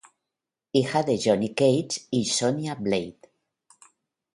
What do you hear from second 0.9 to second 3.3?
de Johnny Cage y Sonya Blade.